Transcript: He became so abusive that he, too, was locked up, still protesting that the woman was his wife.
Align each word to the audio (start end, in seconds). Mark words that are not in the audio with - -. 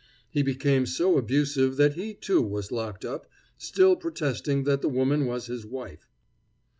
He 0.31 0.41
became 0.41 0.87
so 0.87 1.15
abusive 1.19 1.75
that 1.75 1.93
he, 1.93 2.15
too, 2.15 2.41
was 2.41 2.71
locked 2.71 3.05
up, 3.05 3.27
still 3.59 3.95
protesting 3.95 4.63
that 4.63 4.81
the 4.81 4.89
woman 4.89 5.27
was 5.27 5.45
his 5.45 5.63
wife. 5.63 6.09